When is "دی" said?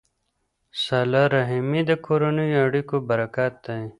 3.65-3.81